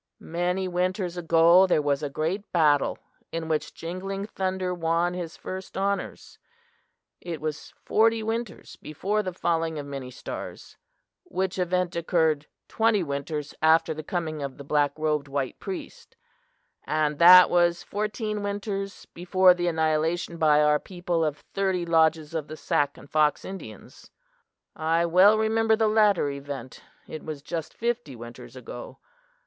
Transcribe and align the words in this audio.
"Many 0.19 0.67
winters 0.67 1.15
ago 1.15 1.67
there 1.67 1.79
was 1.83 2.01
a 2.01 2.09
great 2.09 2.51
battle, 2.51 2.97
in 3.31 3.47
which 3.47 3.75
Jingling 3.75 4.25
Thunder 4.25 4.73
won 4.73 5.13
his 5.13 5.37
first 5.37 5.77
honors. 5.77 6.39
It 7.19 7.39
was 7.39 7.71
forty 7.85 8.23
winters 8.23 8.77
before 8.77 9.21
the 9.21 9.31
falling 9.31 9.77
of 9.77 9.85
many 9.85 10.09
stars, 10.09 10.75
which 11.25 11.59
event 11.59 11.95
occurred 11.95 12.47
twenty 12.67 13.03
winters 13.03 13.53
after 13.61 13.93
the 13.93 14.01
coming 14.01 14.41
of 14.41 14.57
the 14.57 14.63
black 14.63 14.93
robed 14.97 15.27
white 15.27 15.59
priest; 15.59 16.15
and 16.83 17.19
that 17.19 17.51
was 17.51 17.83
fourteen 17.83 18.41
winters 18.41 19.05
before 19.13 19.53
the 19.53 19.67
annihilation 19.67 20.37
by 20.37 20.63
our 20.63 20.79
people 20.79 21.23
of 21.23 21.37
thirty 21.37 21.85
lodges 21.85 22.33
of 22.33 22.47
the 22.47 22.57
Sac 22.57 22.97
and 22.97 23.07
Fox 23.07 23.45
Indians. 23.45 24.09
I 24.75 25.05
well 25.05 25.37
remember 25.37 25.75
the 25.75 25.87
latter 25.87 26.27
event 26.31 26.81
it 27.07 27.23
was 27.23 27.43
just 27.43 27.75
fifty 27.75 28.15
winters 28.15 28.55
ago. 28.55 28.97